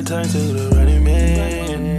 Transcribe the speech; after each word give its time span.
Time 0.00 0.24
turn 0.24 0.32
to 0.32 0.38
the 0.38 0.68
running 0.76 1.04
man. 1.04 1.98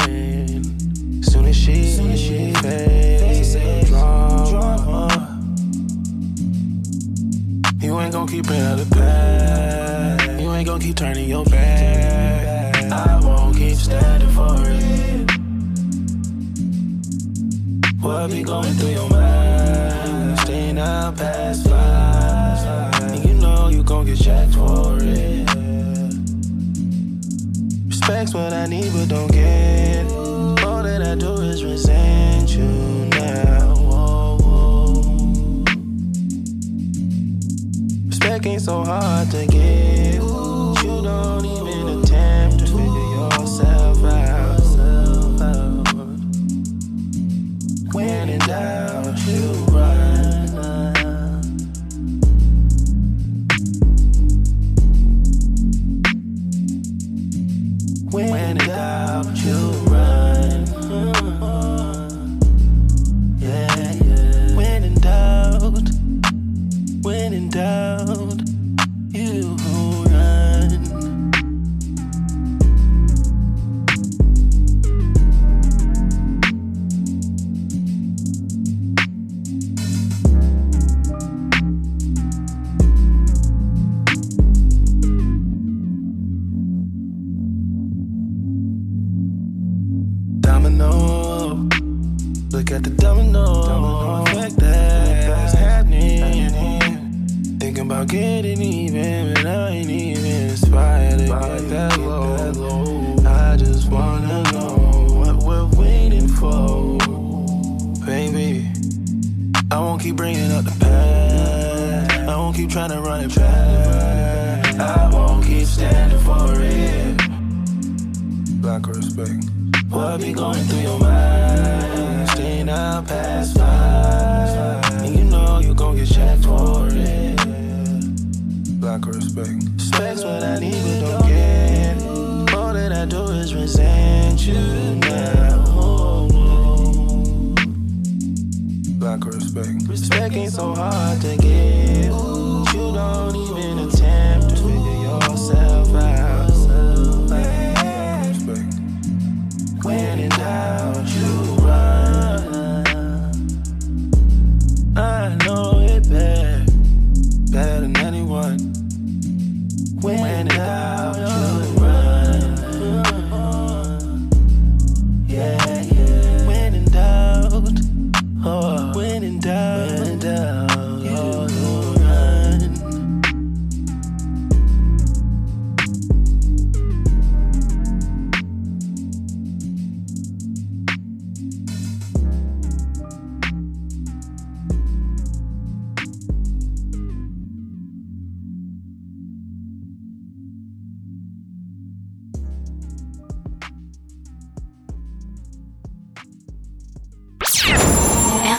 Soon 1.22 1.46
as 1.46 1.55
she, 1.55 1.86
soon 1.86 2.10
as 2.10 2.20
she 2.20 2.52
fades, 2.54 3.54
drama. 3.90 5.40
You 7.80 8.00
ain't 8.00 8.12
gon' 8.12 8.27
keep 8.27 8.50
it 8.50 8.60
out 8.60 8.80
of 8.80 8.90
path. 8.90 10.41
You 10.41 10.52
ain't 10.52 10.66
gon' 10.66 10.80
keep 10.80 10.96
turning 10.96 11.30
your 11.30 11.46
back. 11.46 12.91
I 12.91 13.20
won't 13.22 13.55
keep 13.55 13.76
standing 13.76 14.30
for 14.30 14.55
it. 14.66 15.30
What 18.02 18.32
be 18.32 18.41
going 18.41 18.74
through 18.74 18.90
your 18.90 19.10
mind? 19.12 20.40
Staying 20.40 20.80
out 20.80 21.18
past 21.18 21.68
five. 21.70 23.12
And 23.12 23.24
you 23.24 23.36
know 23.36 23.70
you 23.70 23.84
gon' 23.84 24.05
get 24.08 24.18
checked 24.18 24.55
for 24.55 24.98
it. 24.98 25.01
That's 28.32 28.43
what 28.46 28.54
I 28.54 28.65
need, 28.65 28.93
but 28.93 29.10
don't 29.10 29.29
get. 29.29 30.10
All 30.63 30.84
that 30.84 31.01
I 31.05 31.15
do 31.15 31.34
is 31.41 31.65
resent 31.65 32.55
you 32.55 32.63
now. 33.10 33.76
Whoa, 33.76 34.37
whoa. 34.37 35.63
Respect 38.07 38.46
ain't 38.46 38.62
so 38.62 38.85
hard 38.85 39.29
to 39.32 39.46
get. 39.48 39.60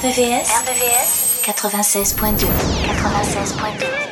RBVS, 0.03 0.51
RBVS 0.51 1.43
96.2 1.45 2.49
96.2 2.89 4.12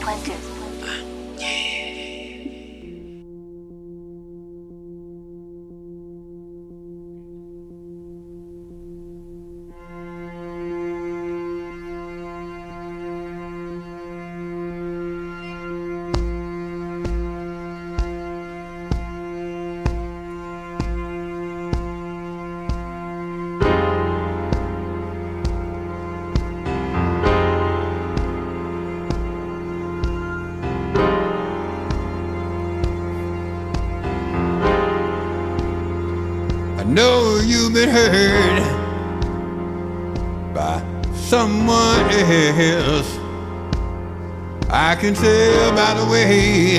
can 45.01 45.15
tell 45.15 45.71
by 45.71 45.95
the 45.95 46.05
way 46.11 46.75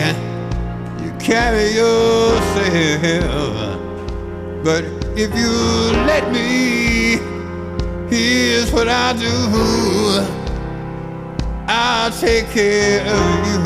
you 1.03 1.11
carry 1.19 1.73
yourself. 1.75 3.53
But 4.63 4.85
if 5.17 5.35
you 5.35 5.51
let 6.07 6.31
me, 6.31 7.19
here's 8.09 8.71
what 8.71 8.89
I'll 8.89 9.19
do. 9.19 10.25
I'll 11.67 12.13
take 12.13 12.47
care 12.51 13.05
of 13.05 13.47
you. 13.49 13.61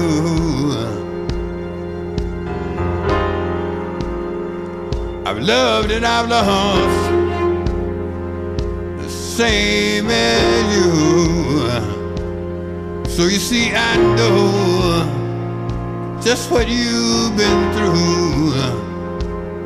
I've 5.26 5.38
loved 5.38 5.90
and 5.90 6.06
I've 6.06 6.30
lost 6.30 7.10
the 9.02 9.10
same 9.10 10.08
as 10.08 10.76
you. 10.76 12.05
So 13.16 13.22
you 13.22 13.38
see, 13.38 13.72
I 13.74 13.96
know 14.14 16.20
just 16.20 16.50
what 16.50 16.68
you've 16.68 17.34
been 17.34 17.72
through. 17.72 18.52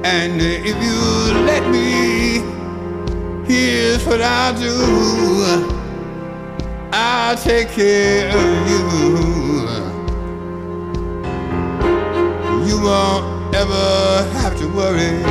And 0.04 0.40
if 0.40 0.80
you 0.80 1.00
let 1.46 1.68
me, 1.68 2.44
here's 3.52 4.06
what 4.06 4.22
I'll 4.22 4.56
do. 4.56 4.72
I'll 6.92 7.36
take 7.36 7.70
care 7.70 8.28
of 8.28 8.70
you. 8.70 8.84
You 12.68 12.80
won't 12.80 13.52
ever 13.56 14.30
have 14.38 14.56
to 14.60 14.68
worry. 14.68 15.24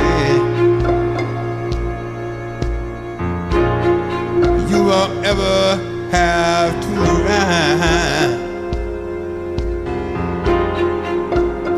You 4.70 4.84
won't 4.84 5.24
ever 5.24 5.89
have 6.10 6.74
to 6.82 6.88
run. 7.26 8.30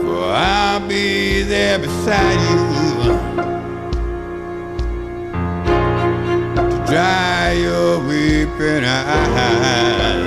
For 0.03 0.25
I'll 0.25 0.89
be 0.89 1.43
there 1.43 1.79
beside 1.79 2.41
you 2.49 2.59
to 6.55 6.85
dry 6.87 7.53
your 7.53 8.01
weeping 8.07 8.85
eyes. 8.85 10.23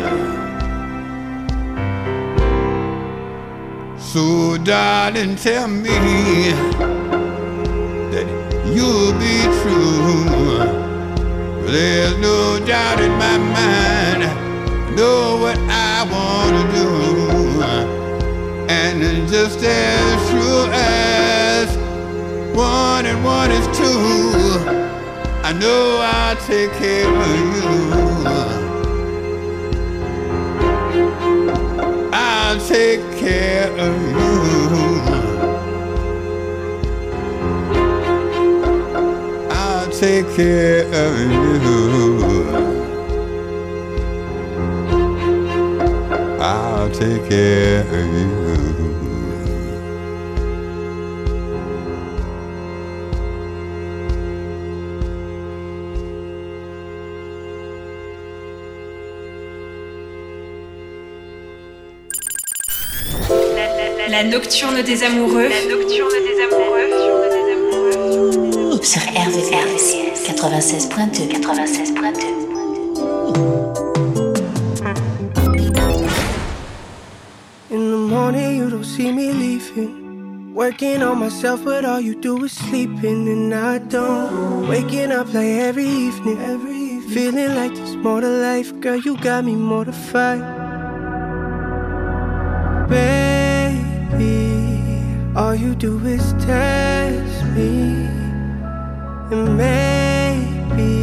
So, 3.98 4.58
darling, 4.58 5.36
tell 5.36 5.68
me 5.68 6.52
that 8.12 8.28
you'll 8.74 9.14
be 9.20 9.44
true. 9.62 10.75
There's 11.76 12.18
no 12.20 12.58
doubt 12.66 13.02
in 13.02 13.12
my 13.12 13.38
mind. 13.38 14.24
I 14.24 14.96
know 14.96 15.36
what 15.42 15.58
I 15.58 16.08
want 16.10 16.56
to 16.56 16.64
do. 16.72 16.88
And 18.70 19.04
it's 19.04 19.30
just 19.30 19.62
as 19.62 20.30
true 20.30 20.70
as 20.72 21.76
one 22.56 23.06
and 23.06 23.22
one 23.26 23.52
is 23.52 23.68
two, 23.78 24.64
I 25.44 25.52
know 25.52 26.00
I'll 26.02 26.38
take 26.48 26.72
care 26.80 27.10
of 27.10 27.36
you. 27.58 27.74
I'll 32.14 32.60
take 32.70 33.02
care 33.18 33.70
of 33.78 34.02
you. 34.12 34.95
Take 40.06 40.36
care 40.36 40.86
of 41.04 41.14
you. 41.20 41.36
I'll 46.40 46.90
take 46.92 47.24
care 47.28 47.82
of 47.82 48.06
you. 48.16 48.30
La 64.10 64.24
nocturne 64.24 64.84
des 64.84 65.04
amoureux. 65.04 65.50
La 65.50 65.66
nocturne 65.68 66.14
des 66.28 66.38
amoureux. 66.44 67.15
Sur 68.86 69.02
RVVS 69.02 69.96
96.2. 70.28 71.42
96.2. 71.42 72.46
In 77.72 77.90
the 77.90 77.98
morning, 77.98 78.58
you 78.58 78.70
don't 78.70 78.84
see 78.84 79.12
me 79.12 79.32
leaving. 79.34 80.54
Working 80.54 81.02
on 81.02 81.18
myself, 81.18 81.64
but 81.66 81.84
all 81.84 82.00
you 82.00 82.14
do 82.14 82.44
is 82.44 82.52
sleeping, 82.52 83.28
and 83.28 83.56
I 83.56 83.80
don't. 83.80 84.68
Waking 84.70 85.12
up 85.12 85.34
like 85.34 85.48
every 85.48 85.88
evening, 85.88 86.40
every 86.42 86.76
evening. 86.76 87.10
Feeling 87.10 87.56
like 87.56 87.74
there's 87.74 87.96
more 87.96 88.22
to 88.22 88.28
life, 88.28 88.72
girl. 88.82 88.98
You 88.98 89.18
got 89.18 89.46
me 89.46 89.56
mortified. 89.56 90.44
Baby, 92.88 94.62
all 95.36 95.56
you 95.56 95.74
do 95.74 95.98
is 96.06 96.34
test 96.34 97.46
me, 97.56 98.08
maybe 99.44 100.94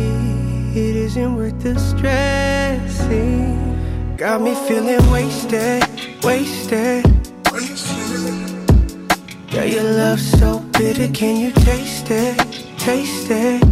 it 0.78 0.96
isn't 0.96 1.34
worth 1.34 1.60
the 1.60 1.78
stressing. 1.78 3.52
Got 4.16 4.40
me 4.40 4.54
feeling 4.66 5.10
wasted, 5.10 5.84
wasted. 6.22 7.04
Yeah, 9.52 9.64
your 9.64 9.84
love 9.84 10.20
so 10.20 10.60
bitter, 10.78 11.08
can 11.12 11.36
you 11.36 11.50
taste 11.52 12.10
it, 12.10 12.38
taste 12.78 13.30
it? 13.30 13.62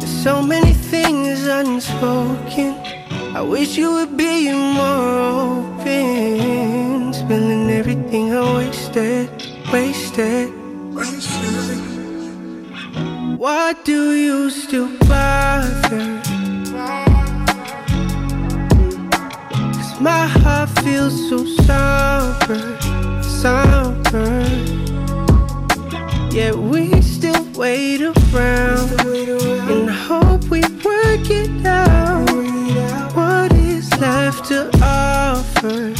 There's 0.00 0.22
so 0.22 0.42
many 0.42 0.74
things 0.74 1.46
unspoken. 1.46 2.74
I 3.34 3.40
wish 3.40 3.76
you 3.76 3.92
would 3.94 4.16
be 4.16 4.52
more 4.52 5.18
open. 5.44 7.12
Spilling 7.12 7.70
everything 7.70 8.32
I 8.34 8.54
wasted, 8.56 9.30
wasted. 9.72 10.63
Why 13.44 13.74
do 13.84 14.14
you 14.14 14.48
still 14.48 14.88
bother? 15.00 16.22
Cause 19.52 20.00
my 20.00 20.26
heart 20.40 20.70
feels 20.80 21.14
so 21.28 21.44
somber, 21.68 22.62
somber. 23.22 24.40
Yet 26.32 26.56
we 26.56 27.02
still 27.02 27.44
wait 27.52 28.00
around 28.00 28.88
and 29.68 29.90
hope 29.90 30.44
we 30.44 30.62
work 30.82 31.28
it 31.28 31.66
out. 31.66 32.24
What 33.14 33.52
is 33.52 33.92
left 34.00 34.46
to 34.46 34.70
offer, 34.82 35.92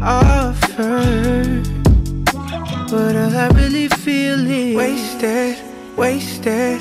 offer? 0.00 1.02
But 2.88 3.16
all 3.16 3.36
I 3.36 3.48
really 3.54 3.88
feel 3.88 4.38
is 4.48 4.76
wasted, 4.76 5.65
wasted. 5.96 6.80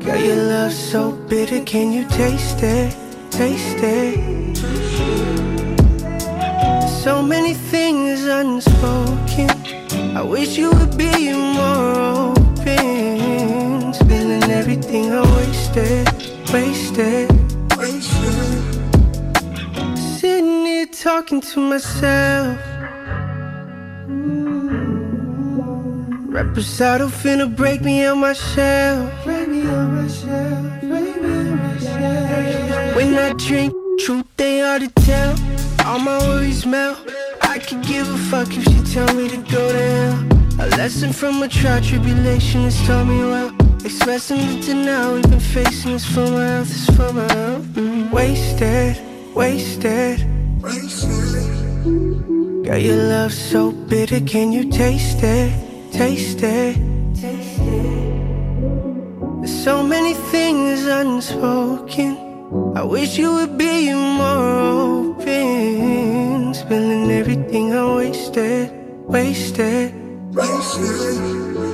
Girl, 0.00 0.20
your 0.20 0.36
love 0.36 0.72
so 0.72 1.12
bitter, 1.28 1.62
can 1.64 1.92
you 1.92 2.04
taste 2.08 2.62
it, 2.62 2.94
taste 3.30 3.78
it? 3.78 4.56
So 7.02 7.22
many 7.22 7.54
things 7.54 8.24
unspoken. 8.24 9.50
I 10.16 10.22
wish 10.22 10.56
you 10.58 10.70
would 10.70 10.96
be 10.98 11.32
more 11.32 12.32
open. 12.32 13.92
Spilling 13.94 14.44
everything 14.44 15.12
I 15.12 15.22
wasted, 15.36 16.08
wasted. 16.52 17.30
Sitting 20.18 20.66
here 20.66 20.86
talking 20.86 21.40
to 21.40 21.60
myself. 21.60 22.73
Reposado 26.34 27.08
finna 27.08 27.46
break 27.46 27.80
me 27.82 28.04
on 28.04 28.18
my 28.18 28.32
shell. 28.32 29.08
Break 29.22 29.46
me 29.46 29.68
on 29.68 29.94
my 29.94 30.08
shell. 30.08 30.62
Break 30.80 31.22
me 31.22 31.30
on 31.30 31.58
my 31.58 31.78
shell. 31.78 32.96
When 32.96 33.14
I 33.14 33.34
drink, 33.34 33.72
truth 34.00 34.26
they 34.36 34.58
hard 34.58 34.82
to 34.82 34.88
tell. 35.04 35.32
All 35.86 36.00
my 36.00 36.18
worries 36.26 36.66
melt. 36.66 36.98
I 37.40 37.60
could 37.60 37.82
give 37.82 38.10
a 38.10 38.18
fuck 38.18 38.48
if 38.50 38.64
she 38.64 38.92
tell 38.92 39.14
me 39.14 39.28
to 39.28 39.36
go 39.36 39.70
to 39.70 39.78
hell. 39.78 40.66
A 40.66 40.66
lesson 40.76 41.12
from 41.12 41.40
a 41.40 41.46
trial 41.46 41.80
tribulation 41.80 42.62
has 42.62 42.84
taught 42.84 43.06
me 43.06 43.18
well. 43.18 43.54
Expressing 43.84 44.40
it 44.40 44.62
to 44.64 44.74
now, 44.74 45.14
we've 45.14 45.30
been 45.30 45.38
facing 45.38 45.92
this 45.92 46.04
for 46.04 46.28
my 46.28 46.48
health, 46.48 46.68
this 46.68 46.96
for 46.96 47.12
my 47.12 47.32
health. 47.32 47.64
Mm, 47.74 48.10
wasted, 48.10 49.00
wasted. 49.36 50.18
Girl, 52.64 52.78
your 52.78 52.96
love 52.96 53.32
so 53.32 53.70
bitter, 53.70 54.18
can 54.18 54.50
you 54.50 54.68
taste 54.68 55.22
it? 55.22 55.63
Taste 55.94 56.42
it. 56.42 56.76
There's 59.40 59.62
so 59.62 59.80
many 59.84 60.14
things 60.32 60.86
unspoken. 60.86 62.18
I 62.74 62.82
wish 62.82 63.16
you 63.16 63.32
would 63.34 63.56
be 63.56 63.94
more 63.94 64.58
open. 65.14 66.52
Spilling 66.52 67.12
everything 67.12 67.74
I 67.74 67.94
wasted. 67.94 68.72
wasted, 69.06 69.94
wasted. 70.34 71.73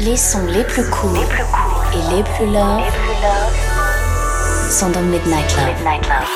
Les 0.00 0.16
sons 0.16 0.46
les 0.46 0.62
plus 0.62 0.84
courts 0.90 1.16
et 1.92 2.16
les 2.16 2.22
plus 2.22 2.46
love 2.46 2.82
sont 4.70 4.90
dans 4.90 5.02
Midnight 5.02 5.56
Love. 5.56 6.28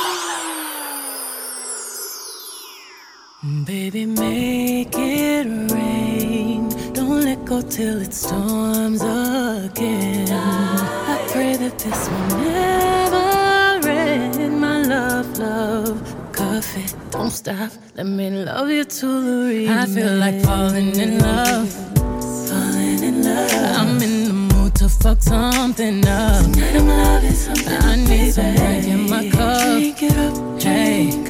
Baby, 3.64 4.07
make 4.07 4.97
it 4.99 5.47
rain. 5.73 6.69
Don't 6.92 7.25
let 7.25 7.45
go 7.45 7.62
till 7.62 8.02
it 8.02 8.12
storms 8.12 9.00
again. 9.02 10.28
I 10.33 11.19
pray 11.31 11.57
that 11.57 11.78
this 11.78 12.09
will 12.09 12.38
never 12.40 13.88
end. 13.88 14.61
My 14.61 14.83
love, 14.83 15.38
love, 15.38 16.02
coffee, 16.33 16.87
don't 17.12 17.31
stop. 17.31 17.71
Let 17.97 18.07
me 18.07 18.31
love 18.31 18.71
you 18.71 18.85
to 18.85 19.07
the 19.47 19.66
end. 19.69 19.81
I 19.81 19.87
feel 19.87 20.16
like 20.16 20.42
falling 20.42 20.97
in 20.99 21.19
love. 21.21 22.02
I'm 23.14 24.00
in 24.02 24.25
the 24.25 24.33
mood 24.33 24.75
to 24.76 24.88
fuck 24.88 25.21
something 25.23 26.07
up. 26.07 26.45
Tonight 26.45 26.76
I'm 26.76 26.88
loving 26.88 27.33
something. 27.33 27.69
I 27.69 27.97
need 27.97 28.33
some 28.33 28.54
drink 28.54 28.87
in 28.87 29.11
my 29.11 29.28
cup. 29.28 29.69
Drink 29.73 30.02
it 30.02 30.16
up, 30.16 30.35
drink. 30.59 31.28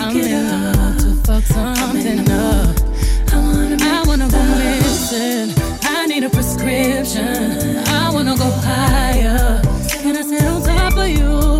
I'm 0.00 0.16
in 0.16 0.46
the 0.50 0.72
mood 0.76 0.98
to 1.00 1.14
fuck 1.24 1.44
something 1.44 2.30
up. 2.30 2.76
I 3.32 3.36
wanna, 3.38 3.76
I 3.80 4.02
wanna 4.04 4.28
go 4.28 4.42
missing. 4.42 5.54
I 5.84 6.06
need 6.06 6.24
a 6.24 6.30
prescription. 6.30 7.78
I 7.86 8.10
wanna 8.12 8.36
go 8.36 8.50
higher. 8.50 9.62
Can 10.02 10.16
I 10.16 10.22
sit 10.22 10.44
on 10.44 10.62
top 10.62 10.96
of 10.96 11.08
you? 11.08 11.51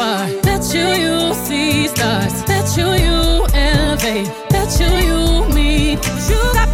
Far. 0.00 0.26
Bet 0.42 0.64
you 0.74 0.86
you'll 1.02 1.34
see 1.34 1.88
stars. 1.92 2.36
Bet 2.48 2.68
you 2.78 2.88
you 3.04 3.18
elevate. 3.68 4.28
Bet 4.52 4.70
you 4.80 4.90
you 5.08 5.20
meet. 5.56 6.00
You 6.30 6.40
got 6.58 6.69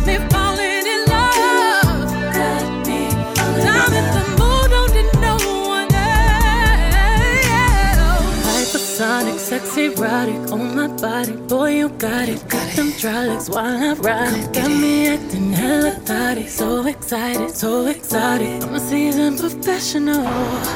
erotic 9.97 10.53
on 10.53 10.77
my 10.77 10.89
body. 10.89 11.33
Boy, 11.49 11.71
you 11.77 11.89
got 11.89 12.29
it. 12.29 12.47
Got 12.49 12.69
them 12.77 12.91
dry 12.99 13.27
legs 13.27 13.49
while 13.49 13.67
I 13.67 13.93
ride 13.95 14.35
it. 14.35 14.53
Got 14.53 14.71
me 14.71 15.09
acting 15.09 15.53
hella 15.53 15.93
thotty. 16.05 16.47
So 16.47 16.87
excited, 16.87 17.51
so 17.51 17.87
exotic. 17.87 18.63
I'm 18.63 18.75
a 18.75 18.81
seasoned 18.81 19.39
professional. 19.41 20.25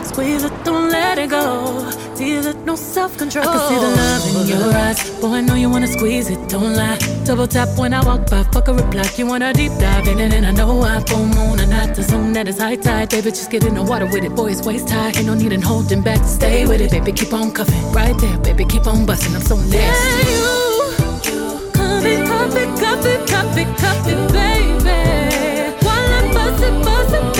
Squeeze 0.04 0.44
it, 0.44 0.52
don't 0.64 0.90
let 0.90 1.18
it 1.18 1.30
go. 1.30 1.90
Feel 2.16 2.46
it, 2.46 2.56
no 2.64 2.76
self 2.76 3.16
control. 3.18 3.48
I 3.48 3.52
can 3.52 3.68
see 3.68 3.80
the 3.86 3.92
love 4.00 4.24
in 4.28 4.48
your 4.48 4.74
eyes. 4.74 5.20
Boy, 5.20 5.34
I 5.34 5.40
know 5.40 5.54
you 5.54 5.70
wanna 5.70 5.86
squeeze 5.86 6.28
it, 6.30 6.39
don't 6.50 6.74
lie. 6.74 6.98
Double 7.24 7.46
tap 7.46 7.68
when 7.78 7.94
I 7.94 8.04
walk 8.04 8.28
by, 8.28 8.42
fuck 8.44 8.68
a 8.68 8.74
reply. 8.74 9.04
You 9.16 9.26
wanna 9.26 9.52
deep 9.52 9.72
dive 9.78 10.08
in 10.08 10.18
it, 10.18 10.34
and 10.34 10.46
I 10.46 10.50
know 10.50 10.82
I 10.82 11.00
full 11.00 11.24
moon 11.24 11.60
and 11.60 11.70
not 11.70 11.94
the 11.94 12.02
that 12.32 12.48
is 12.48 12.58
high 12.58 12.76
tide. 12.76 13.10
Baby, 13.10 13.30
just 13.30 13.50
get 13.50 13.64
in 13.64 13.74
the 13.74 13.82
water 13.82 14.06
with 14.06 14.24
it, 14.24 14.34
boy, 14.34 14.50
it's 14.50 14.62
waist 14.66 14.90
high. 14.90 15.12
Ain't 15.16 15.26
no 15.26 15.34
need 15.34 15.52
in 15.52 15.62
holding 15.62 16.02
back, 16.02 16.24
stay 16.24 16.66
with 16.66 16.80
it, 16.80 16.90
baby, 16.90 17.12
keep 17.12 17.32
on 17.32 17.52
cuffing. 17.52 17.92
Right 17.92 18.16
there, 18.18 18.38
baby, 18.38 18.64
keep 18.64 18.86
on 18.86 19.06
busting, 19.06 19.34
I'm 19.34 19.42
so 19.42 19.56
nasty. 19.56 19.76
Yeah, 19.76 21.30
you, 21.30 21.70
come 21.72 22.06
and 22.06 22.26
cuff 22.26 22.56
it, 22.56 22.70
cuff 22.80 23.06
it, 23.06 23.28
cuff 23.28 23.56
it, 23.56 23.68
cuff 23.78 24.08
it, 24.08 24.32
baby. 24.32 25.84
While 25.84 26.12
I 26.18 26.32
bust 26.32 26.64
it, 26.64 27.39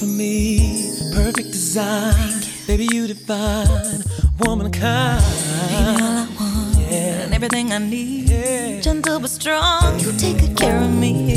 for 0.00 0.06
me. 0.06 0.96
Perfect 1.12 1.52
design. 1.52 2.40
Baby, 2.66 2.88
you 2.90 3.06
define 3.06 4.02
womankind. 4.38 5.22
Baby, 5.68 6.02
all 6.02 6.16
I 6.24 6.28
want 6.40 6.78
yeah. 6.78 7.24
and 7.24 7.34
everything 7.34 7.72
I 7.72 7.78
need. 7.78 8.30
Yeah. 8.30 8.80
Gentle 8.80 9.20
but 9.20 9.28
strong. 9.28 10.00
You 10.00 10.12
take 10.16 10.38
good 10.38 10.56
care 10.56 10.80
of 10.80 10.90
me. 10.90 11.36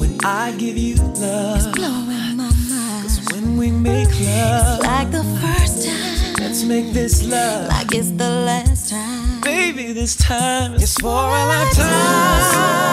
When 0.00 0.16
I 0.24 0.52
give 0.52 0.78
you 0.78 0.96
love, 0.96 1.56
it's 1.58 1.66
blowing 1.76 2.36
my 2.36 2.50
mind. 2.70 3.02
Cause 3.04 3.20
when 3.32 3.58
we 3.58 3.70
make 3.70 4.08
love, 4.20 4.78
it's 4.78 4.86
like 4.86 5.10
the 5.10 5.24
first 5.42 5.84
time. 5.86 6.34
Let's 6.40 6.64
make 6.64 6.94
this 6.94 7.28
love 7.28 7.68
like 7.68 7.92
it's 7.92 8.10
the 8.12 8.30
last 8.48 8.88
time. 8.88 9.42
Baby, 9.42 9.92
this 9.92 10.16
time 10.16 10.74
it's 10.76 10.94
for 10.94 11.08
a 11.10 11.44
lifetime. 11.52 12.88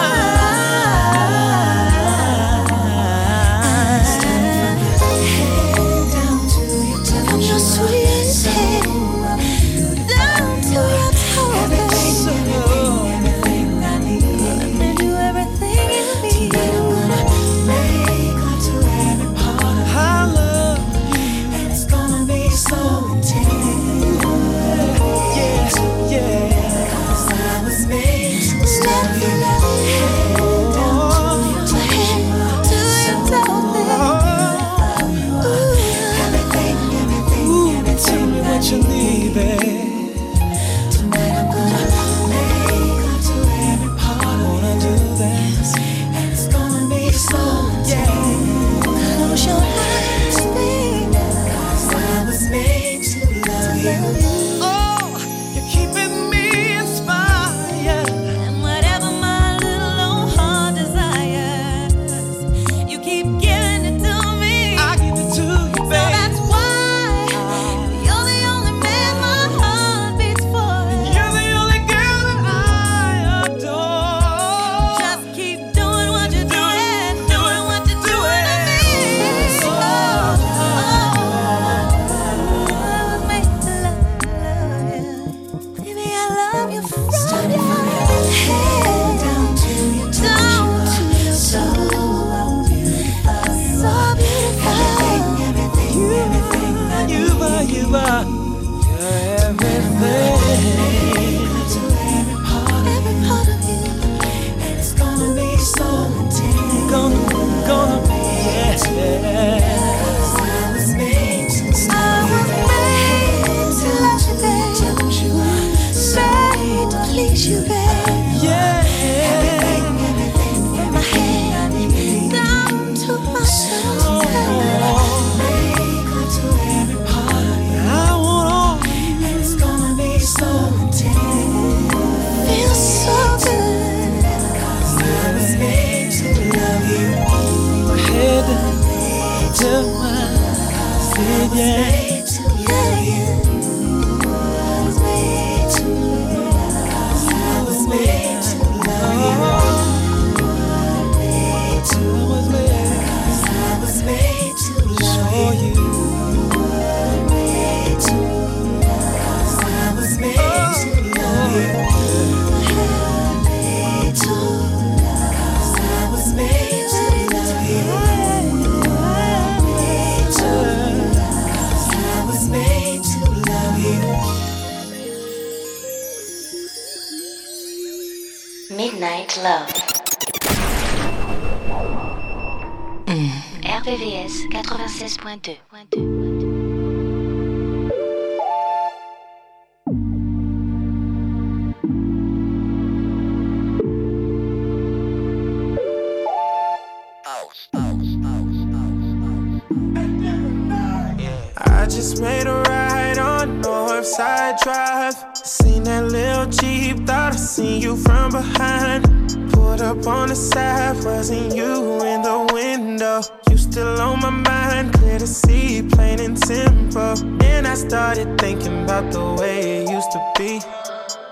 I 201.86 201.88
just 201.88 202.20
made 202.20 202.48
a 202.48 202.62
ride 202.62 203.16
on 203.16 203.62
Northside 203.62 204.58
Drive. 204.58 205.14
Seen 205.36 205.84
that 205.84 206.06
little 206.06 206.46
Jeep, 206.46 207.06
thought 207.06 207.34
I 207.34 207.36
seen 207.36 207.80
you 207.80 207.94
from 207.94 208.32
behind. 208.32 209.04
Pulled 209.52 209.80
up 209.80 210.04
on 210.04 210.30
the 210.30 210.34
side, 210.34 210.96
wasn't 211.04 211.54
you 211.54 212.02
in 212.02 212.22
the 212.22 212.50
window? 212.52 213.22
You 213.48 213.56
still 213.56 214.00
on 214.00 214.18
my 214.18 214.30
mind, 214.30 214.94
clear 214.94 215.20
to 215.20 215.28
see, 215.28 215.80
plain 215.80 216.18
and 216.18 216.36
simple. 216.36 217.14
Then 217.38 217.66
I 217.66 217.74
started 217.74 218.36
thinking 218.36 218.82
about 218.82 219.12
the 219.12 219.34
way 219.40 219.84
it 219.84 219.88
used 219.88 220.10
to 220.10 220.32
be. 220.36 220.60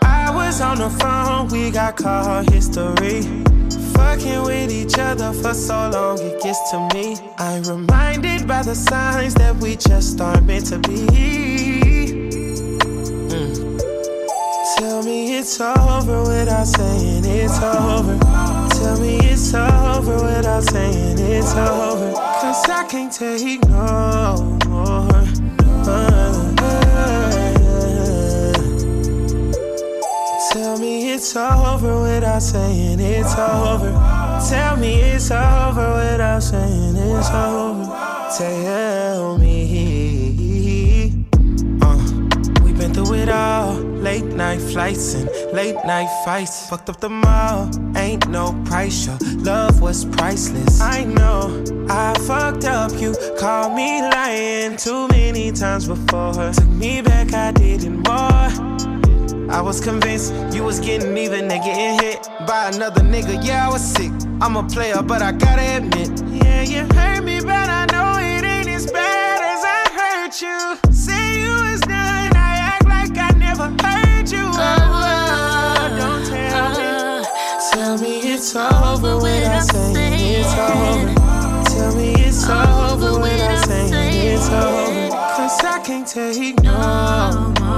I 0.03 0.31
was 0.33 0.61
on 0.61 0.79
the 0.79 0.88
phone, 0.88 1.49
we 1.49 1.73
got 1.73 1.97
call 1.97 2.45
history. 2.45 3.54
Fucking 3.95 4.43
with 4.43 4.71
each 4.71 4.99
other 4.99 5.33
for 5.33 5.55
so 5.55 5.91
long, 5.91 6.19
it 6.21 6.41
gets 6.43 6.71
to 6.71 6.89
me. 6.95 7.17
I'm 7.39 7.63
reminded 7.63 8.47
by 8.47 8.63
the 8.63 8.75
signs 8.75 9.35
that 9.35 9.57
we 9.57 9.77
just 9.77 10.21
aren't 10.21 10.47
meant 10.47 10.67
to 10.67 10.79
be. 10.79 11.07
Mm. 13.31 13.79
Tell 14.77 15.03
me 15.03 15.37
it's 15.39 15.61
over 15.61 16.23
without 16.23 16.67
saying 16.67 17.25
it's 17.25 17.59
over. 17.63 18.19
Tell 18.71 19.01
me 19.01 19.19
it's 19.19 19.55
over 19.55 20.17
without 20.25 20.65
saying 20.65 21.19
it's 21.19 21.55
over. 21.55 22.13
Cause 22.13 22.69
I 22.69 22.85
can't 22.89 23.13
take 23.13 23.67
no 23.69 24.59
more. 24.67 25.25
Uh, 25.87 26.54
Tell 30.55 30.79
me 30.79 31.11
it's 31.11 31.35
over 31.35 32.03
without 32.03 32.40
saying 32.40 33.01
it's 33.01 33.37
over. 33.37 33.90
Tell 34.49 34.77
me 34.77 35.01
it's 35.01 35.33
over 35.33 35.95
without 35.97 36.45
saying 36.45 36.95
it's 36.95 37.29
over. 37.31 37.85
Tell 38.38 39.37
me. 39.37 41.27
Uh, 41.83 41.97
we've 42.62 42.79
been 42.79 42.95
through 42.95 43.14
it 43.14 43.29
all. 43.31 43.75
Late 43.75 44.27
night 44.27 44.61
flights 44.61 45.14
and 45.14 45.29
late 45.53 45.75
night 45.85 46.09
fights. 46.25 46.69
Fucked 46.69 46.88
up 46.88 47.01
the 47.01 47.11
mall. 47.11 47.69
Ain't 47.97 48.29
no 48.29 48.53
price. 48.64 49.09
Your 49.09 49.19
love 49.43 49.81
was 49.81 50.05
priceless. 50.05 50.81
I 50.81 51.03
know 51.03 51.64
I 51.90 52.14
fucked 52.29 52.64
up. 52.64 52.93
You 53.01 53.17
called 53.40 53.75
me 53.75 54.03
lying 54.03 54.77
too 54.77 55.09
many 55.09 55.51
times 55.51 55.88
before. 55.88 56.53
Took 56.53 56.69
me 56.69 57.03
back, 57.03 57.33
I 57.33 57.51
didn't 57.51 58.07
more. 58.07 58.74
I 59.51 59.61
was 59.61 59.81
convinced 59.81 60.33
you 60.55 60.65
was 60.65 60.81
getting 60.81 61.17
even 61.17 61.51
and 61.51 61.63
getting 61.63 61.99
hit 61.99 62.29
by 62.47 62.71
another 62.73 63.03
nigga. 63.03 63.45
Yeah, 63.45 63.69
I 63.69 63.73
was 63.73 63.83
sick. 63.83 64.11
I'm 64.41 64.57
a 64.57 64.63
player, 64.65 65.03
but 65.03 65.23
I 65.23 65.33
gotta 65.33 65.77
admit. 65.77 66.11
Yeah, 66.31 66.63
you 66.63 66.87
hurt 66.95 67.23
me, 67.23 67.41
but 67.41 67.69
I 67.69 67.87
know 67.93 68.19
it 68.19 68.45
ain't 68.45 68.69
as 68.69 68.91
bad 68.91 69.41
as 69.43 69.63
I 69.65 69.83
hurt 69.99 70.43
you. 70.43 70.93
Say 70.93 71.43
you 71.43 71.51
was 71.51 71.81
done, 71.81 72.35
I 72.37 72.57
act 72.73 72.85
like 72.87 73.17
I 73.19 73.31
never 73.39 73.69
heard 73.85 74.31
you. 74.31 74.45
Oh, 74.45 75.97
don't 75.99 76.25
tell 76.27 76.71
me. 76.71 76.85
Uh-huh. 76.85 77.73
Tell 77.73 77.99
me 77.99 78.21
it's 78.21 78.57
over 78.57 79.17
without 79.19 79.63
saying 79.63 80.41
it's 80.41 80.53
over. 80.55 81.15
Tell 81.71 81.95
me 81.97 82.15
it's 82.15 82.49
over 82.49 83.21
without 83.21 83.67
saying 83.67 83.93
it's 84.33 84.49
over. 84.49 85.11
Cause 85.11 85.65
I 85.65 85.81
can't 85.85 86.07
take 86.07 86.63
no 86.63 87.53
more. 87.61 87.74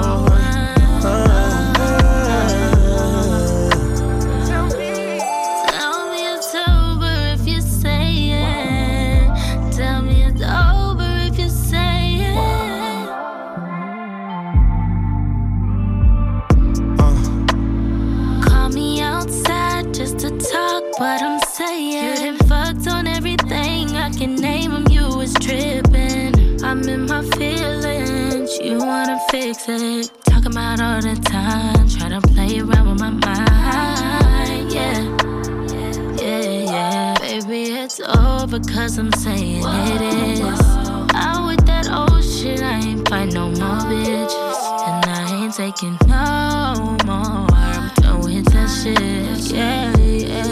Fix 29.55 29.69
it? 29.69 30.11
Talking 30.25 30.53
about 30.53 30.81
all 30.81 31.01
the 31.01 31.15
time. 31.23 31.89
Try 31.89 32.09
to 32.09 32.21
play 32.21 32.59
around 32.59 32.89
with 32.89 33.01
my 33.01 33.11
mind. 33.11 34.73
Yeah. 34.73 35.03
Yeah, 36.21 36.73
yeah. 36.73 37.15
Baby, 37.21 37.71
it's 37.75 38.01
over 38.01 38.59
cause 38.61 38.99
I'm 38.99 39.13
saying 39.13 39.63
it 39.65 40.03
is. 40.03 40.61
Out 41.15 41.47
with 41.47 41.65
that 41.67 41.87
old 41.89 42.25
shit, 42.25 42.61
I 42.61 42.81
ain't 42.81 43.09
fight 43.09 43.33
no 43.33 43.49
more 43.51 43.81
bitches. 43.91 44.63
And 44.89 45.07
I 45.07 45.45
ain't 45.45 45.55
taking 45.55 45.97
no 46.07 46.97
more. 47.07 47.47
I'm 47.53 47.91
done 48.03 48.21
with 48.23 48.47
that 48.53 48.69
shit. 48.69 48.99
Yeah, 49.55 49.97
yeah, 49.97 50.47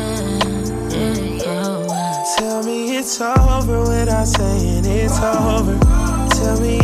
yeah, 0.90 1.14
yeah. 1.44 2.37
Tell 2.38 2.62
me 2.62 2.96
it's 2.96 3.20
over 3.20 3.80
without 3.80 4.26
saying 4.26 4.85
it's 4.85 5.18
over. 5.18 5.78
Tell 6.37 6.61
me 6.61 6.83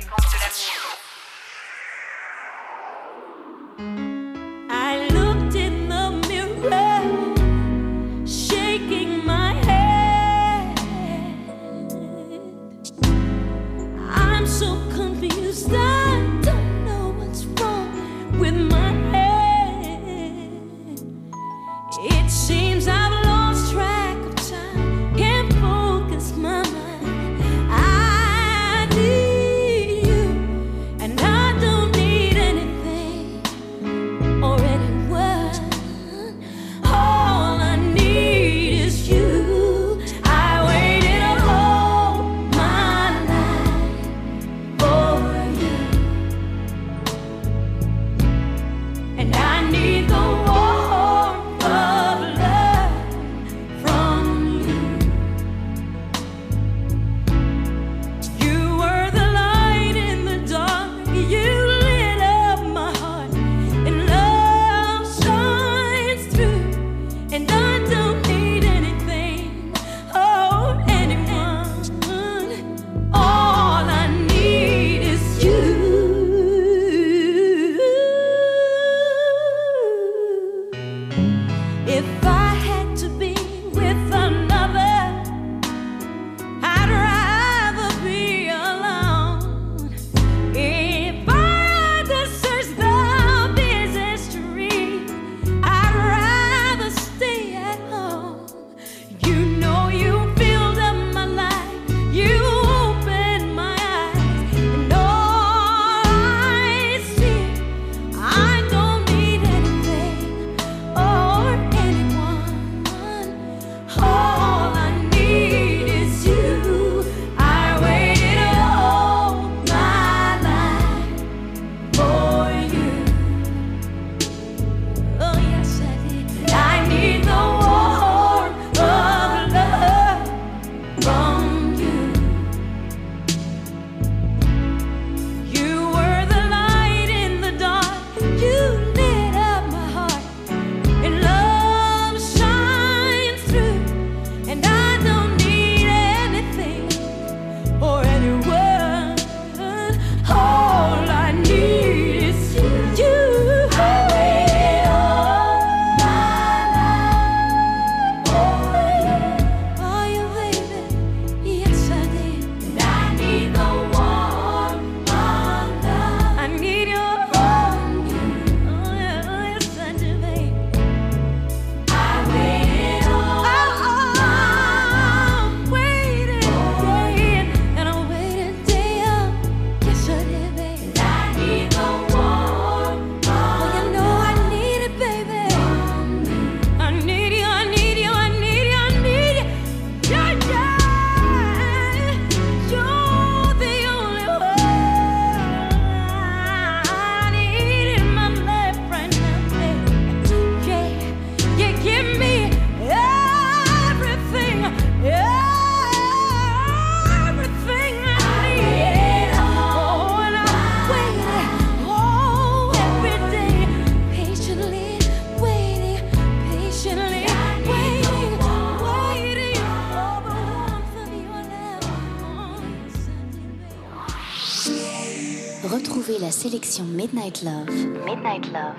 Midnight 227.13 227.43
Love. 227.43 227.67
Midnight 228.05 228.47
Love. 228.53 228.77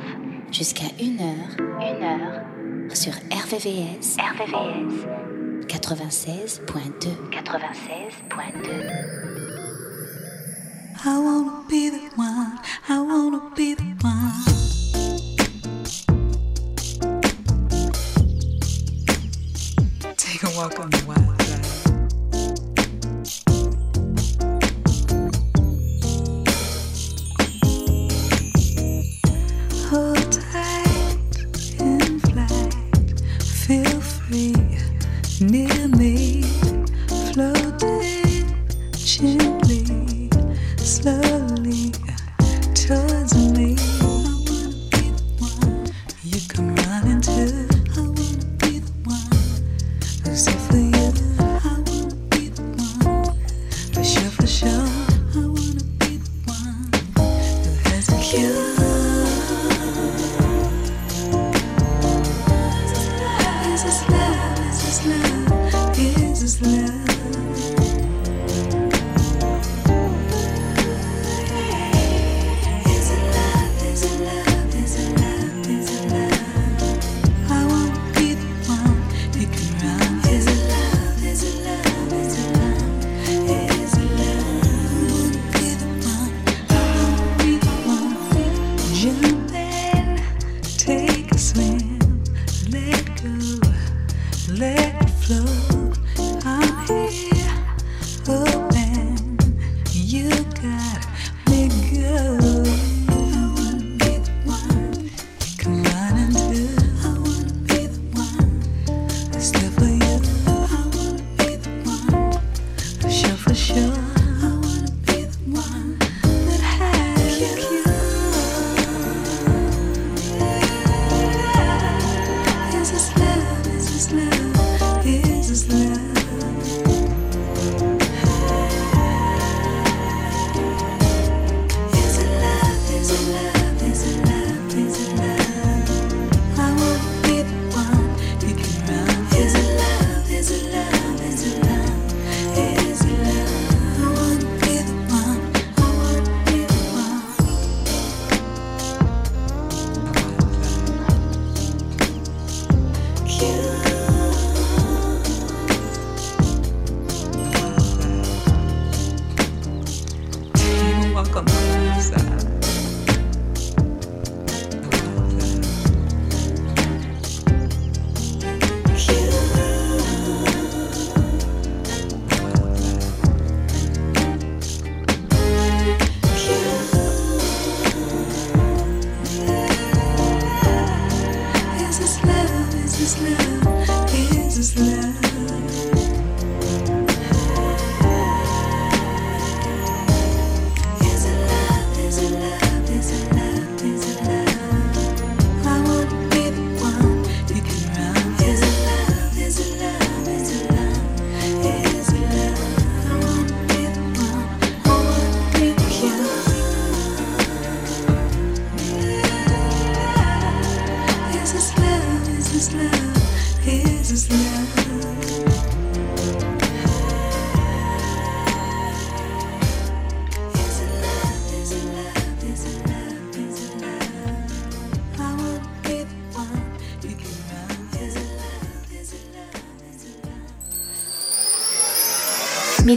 Jusqu'à 0.51 0.87
une 0.99 1.20
heure. 1.20 1.51
1h. 1.78 2.97
Sur 2.97 3.12
RVVS. 3.12 4.16
RVVS. 4.16 5.05
96.2. 5.66 7.14
96.2. 7.30 8.91
I 11.05 11.18
wanna 11.18 11.62
be. 11.68 11.91
Take 20.16 20.43
a 20.43 20.49
walk 20.57 20.80
on. 20.80 21.01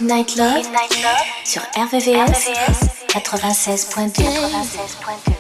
Midnight 0.06 0.36
Love, 0.36 0.68
sur 1.44 1.64
RVVS, 1.76 2.48
96.2. 3.08 4.22
96.2. 4.22 5.34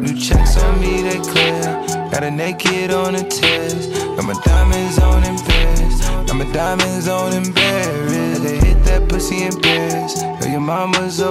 New 0.00 0.18
checks 0.18 0.56
on 0.56 0.80
me, 0.80 1.02
they 1.02 1.18
clear. 1.18 1.62
Got 2.10 2.22
a 2.24 2.30
naked 2.30 2.77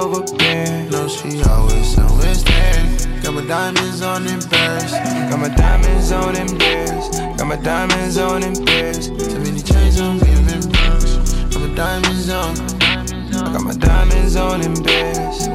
mama's 0.08 0.32
overbearing. 0.32 0.90
No, 0.90 1.08
she 1.08 1.42
always 1.44 1.98
always 2.00 2.44
there. 2.44 3.22
Got 3.22 3.34
my 3.34 3.46
diamonds 3.46 4.02
on 4.02 4.28
in 4.28 4.42
Paris. 4.42 4.92
Got 4.92 5.40
my 5.40 5.50
diamonds 5.50 6.12
on 6.12 6.36
in 6.36 6.58
pairs. 6.58 7.10
Got 7.38 7.48
my 7.48 7.56
diamonds 7.56 8.18
on 8.18 8.44
in 8.44 8.66
pairs. 8.66 9.10
Too 9.10 9.40
many 9.40 9.62
chains 9.62 10.00
on 10.00 10.18
me, 10.18 10.32
I'm 10.32 10.50
in 10.50 10.70
Bronx. 10.70 11.34
Got 11.54 11.62
my 11.62 11.76
diamonds 11.76 12.30
on. 12.30 12.56
I 12.82 13.54
got 13.54 13.64
my 13.64 13.74
diamonds 13.74 14.36
on 14.36 14.62
in 14.62 14.84
pairs. 14.84 15.48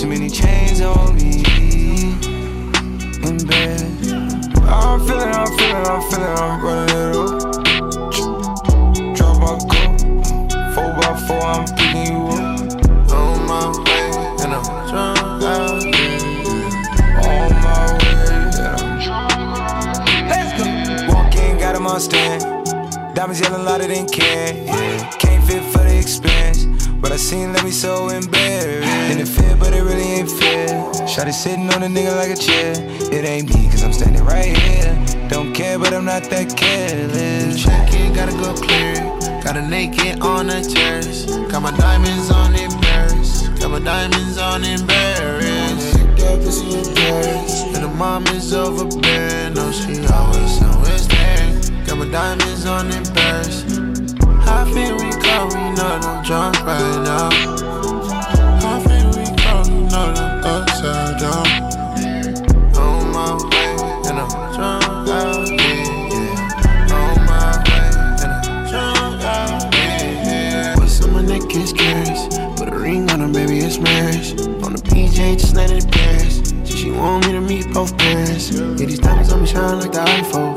Too 0.00 0.06
many 0.06 0.30
chains 0.30 0.80
on 0.80 1.16
me. 1.16 1.42
In 3.26 3.46
bed. 3.46 3.80
Oh, 4.72 4.98
I'm 4.98 5.06
feeling, 5.06 5.34
I'm 5.34 5.46
feeling, 5.58 5.86
I'm 5.86 6.02
feeling, 6.10 6.38
I'm 6.38 6.62
running 6.62 6.89
Diamonds 23.20 23.42
yelling 23.42 23.66
louder 23.66 23.86
than 23.86 24.08
can. 24.08 24.64
Yeah. 24.64 25.10
Can't 25.18 25.44
fit 25.44 25.62
for 25.64 25.84
the 25.84 25.94
expense. 25.94 26.64
But 27.02 27.12
I 27.12 27.16
seen 27.16 27.52
let 27.52 27.64
me 27.64 27.70
so 27.70 28.08
embarrassed. 28.08 28.88
And 28.88 29.20
it 29.20 29.28
fit, 29.28 29.58
but 29.58 29.74
it 29.74 29.82
really 29.82 30.08
ain't 30.16 30.30
fair. 30.30 30.68
Shotty 31.04 31.34
sitting 31.34 31.68
on 31.74 31.82
a 31.82 31.86
nigga 31.86 32.16
like 32.16 32.30
a 32.30 32.40
chair. 32.40 32.72
It 33.12 33.26
ain't 33.26 33.54
me, 33.54 33.68
cause 33.68 33.84
I'm 33.84 33.92
standing 33.92 34.24
right 34.24 34.56
here. 34.56 35.28
Don't 35.28 35.52
care, 35.52 35.78
but 35.78 35.92
I'm 35.92 36.06
not 36.06 36.22
that 36.30 36.56
careless. 36.56 37.62
Check 37.62 37.92
it, 37.92 38.14
gotta 38.14 38.32
go 38.32 38.54
clear. 38.54 38.94
Got 39.44 39.58
a 39.58 39.68
naked 39.68 40.22
on 40.22 40.46
the 40.46 40.62
terrace. 40.62 41.26
Got 41.52 41.60
my 41.60 41.76
diamonds 41.76 42.30
on 42.30 42.54
in 42.54 42.70
Paris. 42.80 43.48
Got 43.60 43.70
my 43.72 43.80
diamonds 43.80 44.38
on 44.38 44.64
in 44.64 44.86
Paris. 44.86 45.94
And 47.74 47.84
the 47.84 47.92
mom 47.98 48.26
is 48.28 48.54
overbearing. 48.54 49.52
No, 49.52 49.70
she 49.72 50.06
always, 50.06 50.62
always 50.62 50.79
my 52.00 52.08
diamonds 52.10 52.64
on 52.64 52.86
in 52.90 53.04
Paris. 53.12 53.62
How 54.46 54.64
feel 54.64 54.96
we 54.96 55.10
go? 55.20 55.36
We 55.52 55.64
know 55.76 55.92
that 55.92 56.04
I'm 56.06 56.24
drunk 56.24 56.56
right 56.64 57.02
now. 57.04 57.28
How 58.62 58.80
feel 58.80 59.08
we 59.18 59.26
go? 59.36 59.52
We 59.68 59.84
that 59.92 60.46
upside 60.46 61.20
down. 61.20 61.46
On 62.80 63.12
my 63.12 63.36
way, 63.52 63.76
and 64.08 64.18
I'm 64.18 64.32
drunk 64.56 65.08
out 65.10 65.46
here. 65.46 66.00
On 66.96 67.16
my 67.28 67.60
way, 67.68 67.88
and 68.22 68.32
I'm 68.32 68.70
drunk 68.70 69.22
out 69.22 69.74
here. 69.74 70.74
On 71.04 71.12
my 71.12 71.20
neck 71.20 71.54
is 71.54 71.74
curious. 71.74 72.34
Put 72.58 72.72
a 72.72 72.78
ring 72.78 73.10
on 73.10 73.20
her, 73.20 73.28
baby, 73.28 73.58
it's 73.58 73.78
marriage. 73.78 74.30
On 74.64 74.72
the 74.72 74.80
PJ, 74.88 75.38
just 75.38 75.54
let 75.54 75.70
it 75.70 75.90
pass. 75.92 76.40
She, 76.64 76.78
she 76.78 76.90
want 76.92 77.26
me 77.26 77.32
to 77.32 77.42
meet 77.42 77.70
both 77.74 77.94
parents. 77.98 78.52
Yeah, 78.52 78.86
these 78.86 79.00
diamonds 79.00 79.30
on 79.30 79.42
me 79.42 79.46
shine 79.46 79.80
like 79.80 79.92
the 79.92 79.98
iPhone. 79.98 80.49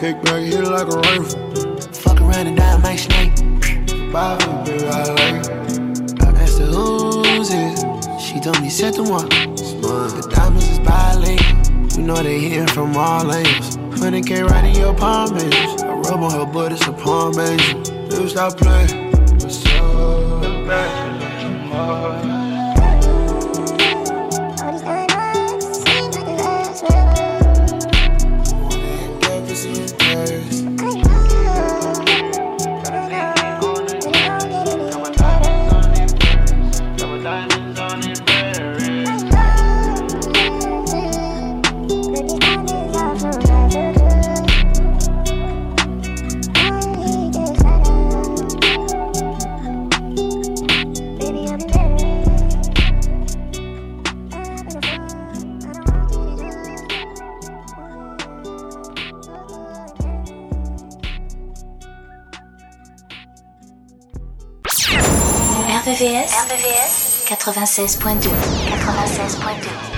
Kick 0.00 0.22
back, 0.22 0.42
hit 0.42 0.64
like 0.64 0.86
a 0.86 0.96
rifle. 0.96 1.82
Fuck 1.92 2.22
around 2.22 2.46
and 2.46 2.56
die, 2.56 2.78
my 2.78 2.96
snake. 2.96 3.36
Bye, 4.10 4.38
baby, 4.64 4.86
I 4.86 5.04
like. 5.12 5.44
I 6.22 6.40
asked 6.40 6.58
her 6.58 6.64
who's 6.64 7.50
it. 7.52 8.18
She 8.18 8.40
told 8.40 8.62
me 8.62 8.70
c'est 8.70 8.96
moi. 8.96 9.20
The 9.28 10.26
diamonds 10.34 10.66
is 10.70 10.78
bilingual. 10.78 11.98
You 11.98 12.02
know 12.02 12.14
they 12.14 12.40
hitting 12.40 12.66
from 12.68 12.96
all 12.96 13.30
angles. 13.30 13.76
Honey 14.00 14.22
K 14.22 14.42
right 14.42 14.64
in 14.64 14.74
your 14.74 14.94
palm, 14.94 15.34
baby. 15.34 15.54
I 15.54 15.92
rub 15.92 16.22
on 16.22 16.30
her 16.30 16.46
butt, 16.50 16.72
it's 16.72 16.86
a 16.86 16.92
palm, 16.92 17.34
baby. 17.34 17.62
Never 18.08 18.26
stop 18.30 18.56
playing. 18.56 19.12
What's 19.12 19.66
up? 19.66 20.99
96.2 67.70 68.30
96.2 68.66 69.89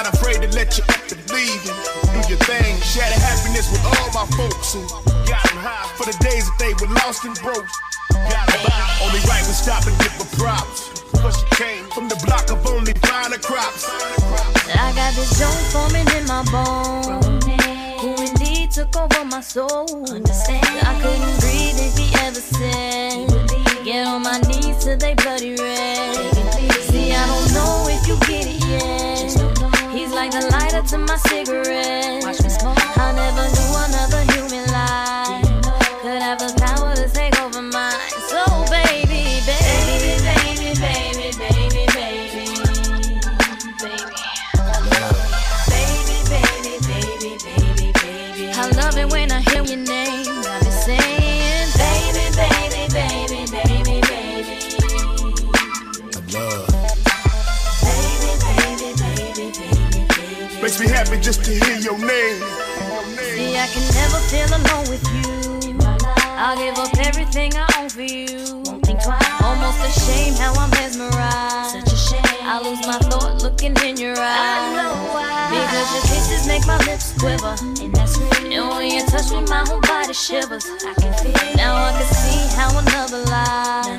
I'm 0.00 0.06
not 0.06 0.14
afraid 0.14 0.40
to 0.40 0.48
let 0.56 0.78
you 0.78 0.84
up 0.88 1.12
and 1.12 1.20
leave 1.28 1.60
and 1.68 1.76
do 2.08 2.32
your 2.32 2.40
thing. 2.48 2.72
Share 2.80 3.04
the 3.12 3.20
happiness 3.20 3.68
with 3.68 3.84
all 3.84 4.08
my 4.16 4.24
folks 4.32 4.72
who 4.72 4.80
got 5.28 5.44
them 5.44 5.60
high 5.60 5.84
for 5.92 6.08
the 6.08 6.16
days 6.24 6.48
that 6.48 6.56
they 6.56 6.72
were 6.80 6.88
lost 7.04 7.28
and 7.28 7.36
broke. 7.44 7.68
Got 8.08 8.48
them 8.48 8.64
by. 8.64 8.80
Only 9.04 9.20
right 9.28 9.44
was 9.44 9.60
stop 9.60 9.84
and 9.84 9.92
give 10.00 10.16
her 10.16 10.24
props. 10.40 11.04
Cause 11.20 11.36
she 11.36 11.44
came 11.52 11.84
from 11.92 12.08
the 12.08 12.16
block 12.24 12.48
of 12.48 12.64
only 12.64 12.96
finer 13.04 13.36
crops. 13.44 13.92
I 14.72 14.88
got 14.96 15.12
this 15.20 15.36
joint 15.36 15.68
forming 15.68 16.08
in 16.16 16.24
my 16.24 16.48
bones. 16.48 17.44
Who 18.00 18.16
indeed 18.24 18.72
took 18.72 18.96
over 18.96 19.24
my 19.28 19.44
soul. 19.44 19.84
Understand? 20.08 20.64
I 20.64 20.96
couldn't 21.04 21.36
breathe 21.44 21.76
if 21.76 21.92
he 22.00 22.08
ever 22.24 22.40
said. 22.40 23.28
Get 23.84 24.08
on 24.08 24.24
my 24.24 24.40
knees 24.48 24.80
till 24.80 24.96
they 24.96 25.12
bloody 25.12 25.60
red. 25.60 26.16
See, 26.88 27.12
I 27.12 27.20
don't 27.28 27.52
know 27.52 27.84
if 27.92 28.08
you 28.08 28.16
get 28.24 28.48
it 28.48 28.64
yet. 28.64 28.99
Like 30.20 30.32
the 30.32 30.46
lighter 30.52 30.82
to 30.82 30.98
my 30.98 31.16
cigarette. 31.16 32.22
Watch 32.22 32.42
me 32.42 32.50
smoke. 32.50 32.76
I 32.98 33.10
never 33.16 33.46
knew 33.56 33.72
another 33.88 34.19
Makes 61.10 61.26
just 61.26 61.44
to 61.44 61.50
hear 61.50 61.76
your 61.78 61.98
name. 61.98 62.38
See, 63.34 63.58
I 63.58 63.66
can 63.66 63.82
never 63.98 64.22
feel 64.30 64.46
alone 64.46 64.86
with 64.86 65.02
you. 65.10 65.74
I'll 66.38 66.56
give 66.56 66.78
up 66.78 66.96
everything 67.04 67.52
I 67.56 67.66
own 67.78 67.88
for 67.88 68.02
you. 68.02 68.62
Won't 68.64 68.86
think 68.86 69.02
twice. 69.02 69.42
Almost 69.42 69.82
ashamed 69.90 70.38
how 70.38 70.54
I'm 70.54 70.70
mesmerized. 70.70 71.82
Such 71.82 71.92
a 71.92 71.96
shame. 71.96 72.46
I 72.46 72.62
lose 72.62 72.86
my 72.86 72.98
thought 73.10 73.42
looking 73.42 73.74
in 73.84 73.96
your 73.96 74.12
eyes. 74.12 74.22
I 74.22 74.72
know 74.76 74.94
why. 75.10 75.50
Because 75.50 75.88
your 75.94 76.02
kisses 76.14 76.46
make 76.46 76.64
my 76.66 76.78
lips 76.86 77.12
quiver. 77.18 77.56
And 77.82 77.92
that's 77.92 78.16
real. 78.16 78.62
And 78.62 78.68
when 78.70 78.90
you 78.92 79.04
touch 79.06 79.32
me, 79.32 79.42
my 79.50 79.66
whole 79.66 79.80
body 79.80 80.14
shivers. 80.14 80.64
I 80.86 80.94
can 80.94 81.12
feel. 81.18 81.56
Now 81.56 81.74
I 81.74 81.90
can 81.90 82.06
see 82.06 82.40
how 82.54 82.70
another 82.78 83.18
life 83.26 83.98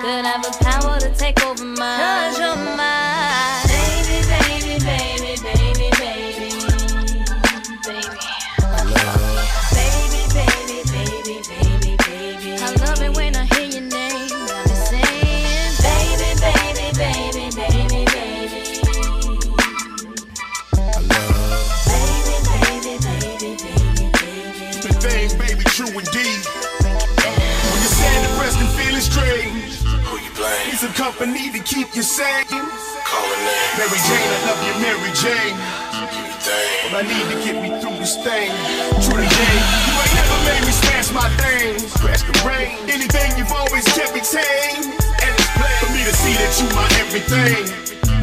could 0.00 0.24
have 0.24 0.42
the 0.42 0.56
power 0.64 0.98
to 1.00 1.10
take 1.16 1.44
over 1.44 1.64
mine. 1.64 2.00
Cause 2.00 2.38
you're 2.38 2.56
mine. 2.76 3.65
When 26.26 27.78
you're 27.78 27.94
sad, 27.94 28.18
depressed, 28.26 28.58
and 28.58 28.70
feeling 28.74 28.98
strange. 28.98 29.78
Who 30.10 30.18
you 30.18 30.32
blame? 30.34 30.66
Need 30.66 30.82
some 30.82 30.90
company 30.98 31.54
to 31.54 31.60
keep 31.62 31.94
you 31.94 32.02
sane. 32.02 32.50
Call 32.50 33.22
her 33.22 33.40
name. 33.46 33.70
Mary 33.78 34.00
Jane, 34.10 34.30
I 34.34 34.38
love 34.50 34.58
you, 34.66 34.74
Mary 34.82 35.12
Jane. 35.14 35.54
Well, 36.90 36.98
I 36.98 37.02
need 37.06 37.26
to 37.30 37.38
get 37.46 37.62
me 37.62 37.70
through 37.78 37.94
this 38.02 38.18
thing. 38.26 38.50
Truly, 39.06 39.22
Jane, 39.22 39.62
you 39.86 39.94
ain't 40.02 40.14
never 40.18 40.38
made 40.50 40.62
me 40.66 40.74
smash 40.74 41.14
my 41.14 41.30
things. 41.38 41.94
Crash 41.94 42.26
the 42.26 42.34
rain. 42.42 42.74
Anything 42.90 43.38
you've 43.38 43.54
always 43.54 43.86
kept 43.94 44.10
me 44.10 44.22
tame. 44.26 44.82
And 45.22 45.30
it's 45.30 45.50
plain 45.54 45.76
for 45.78 45.90
me 45.94 46.02
to 46.10 46.14
see 46.14 46.34
that 46.42 46.52
you 46.58 46.66
my 46.74 46.90
everything. 47.06 47.70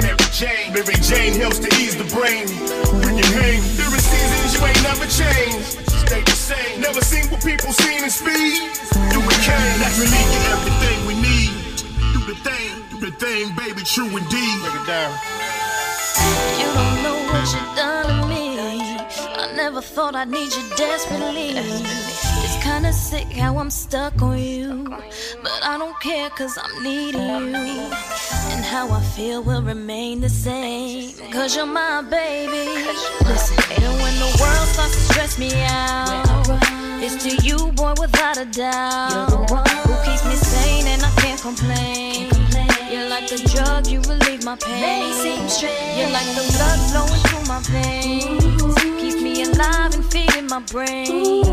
Mary 0.04 0.28
Jane, 0.36 0.76
Mary 0.76 1.00
Jane 1.00 1.40
helps 1.40 1.60
to 1.60 1.72
ease 1.80 1.96
the 1.96 2.08
brain. 2.12 2.52
When 3.00 3.16
you 3.16 3.28
hang, 3.32 3.64
during 3.80 4.04
seasons 4.04 4.52
you 4.52 4.60
ain't 4.68 4.84
never 4.84 5.08
changed. 5.08 5.83
Stay 6.44 6.56
the 6.56 6.70
same. 6.70 6.82
Never 6.82 7.02
seen 7.02 7.32
what 7.32 7.42
people 7.42 7.72
seen 7.72 8.04
in 8.04 8.10
speed. 8.10 8.60
You 9.14 9.20
became 9.24 9.80
that's 9.80 10.00
me 10.00 10.12
get 10.12 10.44
everything 10.52 11.00
we 11.08 11.16
need. 11.16 11.52
Do 12.14 12.20
the 12.28 12.36
thing, 12.44 12.84
do 12.92 12.98
the 13.00 13.12
thing, 13.16 13.56
baby, 13.56 13.82
true 13.84 14.12
indeed. 14.12 14.56
Break 14.60 14.76
it 14.76 14.88
down. 14.88 15.16
You 16.60 16.68
don't 16.80 17.00
know 17.04 17.18
what 17.32 17.48
you've 17.54 17.76
done 17.80 18.08
to 18.08 18.28
me. 18.28 18.60
I 18.60 19.54
never 19.56 19.82
thought 19.82 20.16
I'd 20.16 20.30
need 20.30 20.52
you 20.52 20.64
desperately. 20.76 21.56
It's 21.56 22.13
kinda 22.64 22.94
sick 22.94 23.28
how 23.34 23.58
I'm 23.58 23.70
stuck 23.70 24.22
on 24.22 24.38
you. 24.38 24.88
But 25.44 25.60
I 25.64 25.78
don't 25.78 26.00
care 26.00 26.30
cause 26.30 26.58
I'm 26.58 26.82
needing 26.82 27.54
you. 27.70 27.92
And 28.52 28.64
how 28.64 28.90
I 28.90 29.02
feel 29.16 29.44
will 29.44 29.62
remain 29.62 30.22
the 30.22 30.30
same. 30.30 31.12
Cause 31.32 31.56
you're 31.56 31.66
my 31.66 32.02
baby. 32.02 32.66
Listen, 33.28 33.58
and 33.84 33.94
when 34.02 34.16
the 34.24 34.32
world 34.40 34.68
starts 34.74 34.96
to 34.96 35.04
stress 35.12 35.38
me 35.38 35.52
out, 35.68 36.24
it's 37.04 37.18
to 37.26 37.32
you, 37.46 37.58
boy, 37.74 37.94
without 38.00 38.38
a 38.38 38.46
doubt. 38.46 39.12
You're 39.12 39.32
the 39.38 39.54
one 39.54 39.76
who 39.86 39.94
keeps 40.06 40.24
me 40.26 40.36
sane 40.36 40.88
and 40.88 41.04
I 41.04 41.12
can't 41.22 41.42
complain. 41.42 42.33
You're 43.04 43.10
like 43.10 43.30
a 43.34 43.38
drug, 43.50 43.88
you 43.88 44.00
relieve 44.00 44.46
my 44.46 44.56
pain. 44.56 45.12
You're 45.98 46.10
like 46.10 46.26
the 46.38 46.48
blood 46.56 46.80
flowing 46.90 47.22
through 47.28 47.46
my 47.50 47.60
veins. 47.64 48.76
Keeps 49.02 49.22
me 49.22 49.44
alive 49.44 49.94
and 49.94 50.06
feeding 50.06 50.48
my 50.48 50.62
brain. 50.62 51.44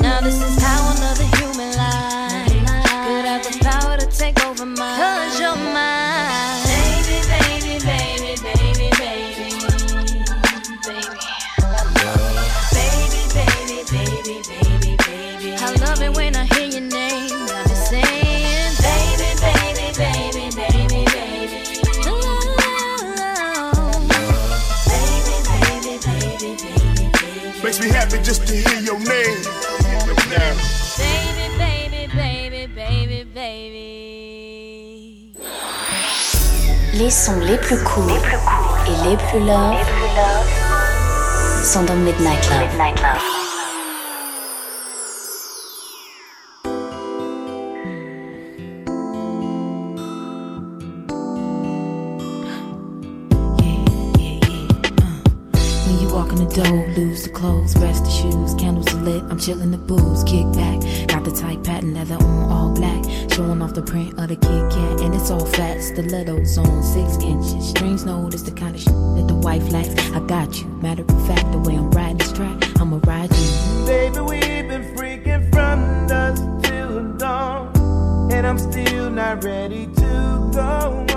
Now 0.00 0.22
this 0.22 0.40
is 0.40 0.62
how 0.62 0.94
another 0.96 1.24
human 1.36 1.76
life 1.76 2.48
could 2.48 3.26
have 3.26 3.44
the 3.44 3.58
power 3.60 3.98
to 3.98 4.06
take 4.06 4.42
over 4.46 4.64
mine. 4.64 5.33
Baby. 27.84 27.92
Makes 27.92 28.12
me 28.12 28.16
happy 28.16 28.18
just 28.24 28.46
to 28.46 28.54
hear 28.54 28.80
your 28.80 28.98
name. 28.98 29.42
Break 30.04 30.18
it 30.18 30.30
down. 30.30 30.56
Baby, 30.98 31.46
baby, 31.58 32.06
baby, 32.14 32.66
baby, 32.74 33.24
baby. 33.34 35.32
Les 36.94 37.10
sons 37.10 37.40
les 37.40 37.58
plus 37.58 37.82
cool 37.82 38.12
et 38.86 39.08
les 39.08 39.16
plus 39.16 39.40
love 39.40 39.76
sont 41.64 41.82
dans 41.82 41.96
Midnight 41.96 42.48
Love. 42.50 43.43
Clothes, 57.34 57.76
rest 57.78 58.04
the 58.04 58.10
shoes, 58.10 58.54
candles 58.54 58.92
are 58.94 59.02
lit, 59.02 59.22
I'm 59.24 59.38
chillin' 59.38 59.72
the 59.72 59.78
booze, 59.78 60.24
kick 60.24 60.46
back. 60.54 60.80
Got 61.08 61.24
the 61.24 61.32
tight 61.32 61.62
pattern 61.64 61.94
leather 61.94 62.14
on 62.14 62.50
all 62.50 62.72
black, 62.74 63.04
showing 63.32 63.60
off 63.60 63.74
the 63.74 63.82
print 63.82 64.18
of 64.18 64.28
the 64.28 64.36
Kit 64.36 64.70
Kat, 64.72 65.00
and 65.00 65.14
it's 65.14 65.30
all 65.30 65.44
fat, 65.44 65.82
stilettos 65.82 66.56
on 66.56 66.82
six 66.82 67.16
inches. 67.22 67.68
Strings 67.68 68.04
know 68.04 68.30
this 68.30 68.42
the 68.42 68.52
kind 68.52 68.74
of 68.74 68.80
shit 68.80 68.92
that 69.16 69.26
the 69.28 69.34
wife 69.34 69.70
likes. 69.72 69.94
I 70.12 70.20
got 70.20 70.60
you, 70.60 70.66
matter 70.80 71.02
of 71.02 71.26
fact, 71.26 71.50
the 71.52 71.58
way 71.58 71.74
I'm 71.76 71.90
riding 71.90 72.18
this 72.18 72.32
track, 72.32 72.56
I'ma 72.80 73.00
ride 73.04 73.30
you. 73.34 73.86
Baby, 73.86 74.20
we've 74.20 74.68
been 74.68 74.84
freaking 74.96 75.50
from 75.52 76.06
dusk 76.06 76.42
till 76.62 77.12
dawn, 77.18 78.32
and 78.32 78.46
I'm 78.46 78.58
still 78.58 79.10
not 79.10 79.44
ready 79.44 79.86
to 79.86 80.50
go 80.54 81.13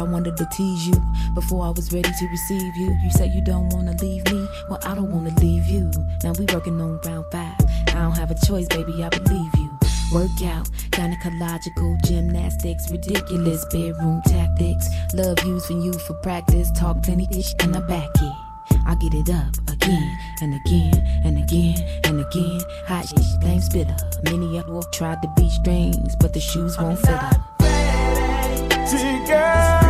I 0.00 0.02
wanted 0.02 0.34
to 0.38 0.46
tease 0.46 0.88
you. 0.88 0.94
Before 1.34 1.66
I 1.66 1.68
was 1.68 1.92
ready 1.92 2.10
to 2.10 2.26
receive 2.28 2.74
you, 2.74 2.96
you 3.02 3.10
said 3.10 3.34
you 3.34 3.42
don't 3.42 3.68
wanna 3.68 3.92
leave 4.00 4.24
me. 4.32 4.48
Well, 4.70 4.78
I 4.82 4.94
don't 4.94 5.10
wanna 5.10 5.34
leave 5.40 5.66
you. 5.66 5.90
Now 6.24 6.32
we 6.38 6.46
working 6.54 6.80
on 6.80 6.98
round 7.04 7.26
five. 7.30 7.54
I 7.88 7.92
don't 7.92 8.16
have 8.16 8.30
a 8.30 8.46
choice, 8.46 8.66
baby, 8.68 9.04
I 9.04 9.10
believe 9.10 9.54
you. 9.56 9.70
Workout, 10.10 10.70
gynecological 10.92 12.02
gymnastics, 12.02 12.90
ridiculous 12.90 13.66
bedroom 13.66 14.22
tactics. 14.24 14.88
Love 15.12 15.38
using 15.44 15.82
you 15.82 15.92
for 15.92 16.14
practice, 16.14 16.70
talk 16.70 17.02
plenty 17.02 17.28
ish 17.38 17.52
and 17.60 17.76
I 17.76 17.80
back 17.80 18.08
it. 18.22 18.32
I 18.86 18.94
get 18.94 19.12
it 19.12 19.28
up 19.28 19.54
again 19.70 20.18
and 20.40 20.54
again 20.54 20.94
and 21.24 21.36
again 21.36 21.76
and 22.04 22.20
again. 22.20 22.60
Hot 22.86 23.06
shit, 23.06 23.42
flame 23.42 23.60
spitter. 23.60 23.96
Many 24.22 24.56
of 24.56 24.66
them 24.66 24.82
tried 24.92 25.20
to 25.20 25.28
beat 25.36 25.50
strings, 25.50 26.16
but 26.16 26.32
the 26.32 26.40
shoes 26.40 26.78
won't 26.78 26.98
fit 27.00 27.18
her. 27.18 27.50
See, 28.90 29.89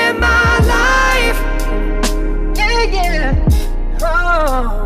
Oh. 4.43 4.80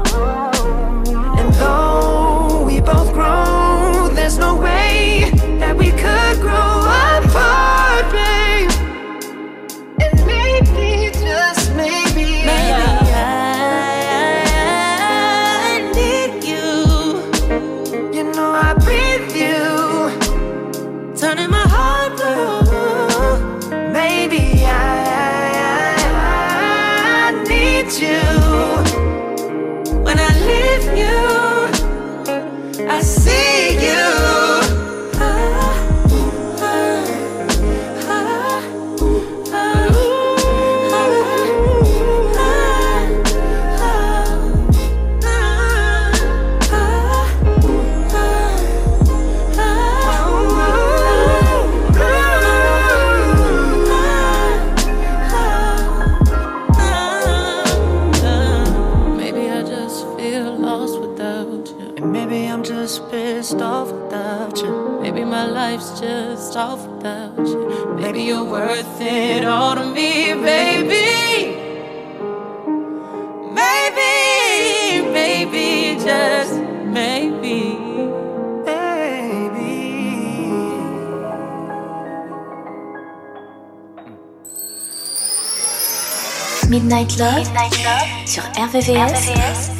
Midnight 87.05 87.77
Love, 87.83 88.09
sur 88.25 88.41
RVVS, 88.57 89.29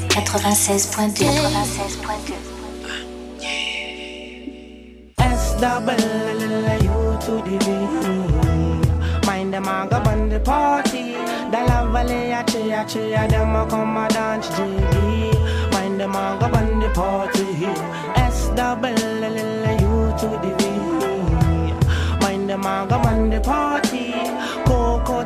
96.2 0.10 1.26
S 5.18 5.56
double 5.60 5.98
U 6.84 7.18
to 7.26 7.42
the 7.42 7.58
V. 7.66 7.68
Mind 9.26 9.52
them 9.54 9.68
a 9.68 9.88
go 9.90 9.98
on 10.08 10.30
the 10.30 10.40
party. 10.40 11.16
The 11.50 11.66
love 11.68 11.92
valley 11.92 12.32
a 12.32 12.44
cheer 12.44 12.82
a 12.82 12.86
cheer 12.88 13.28
them 13.28 13.56
a 13.56 13.66
come 13.68 13.98
a 13.98 14.08
dance 14.08 14.48
JD. 14.50 15.34
Mind 15.74 16.00
them 16.00 16.16
all 16.16 16.38
go 16.38 16.46
on 16.46 16.80
the 16.80 16.90
party. 16.94 17.66
S 18.16 18.50
double 18.56 18.86
L 18.86 19.24
L 19.24 19.82
U 19.82 20.14
to 20.20 20.28
the 20.44 20.52
V. 20.60 20.62
Mind 22.22 22.48
them 22.48 22.66
all 22.68 22.86
go 22.86 22.98
on 22.98 23.32
the 23.32 23.42
party. 23.42 23.85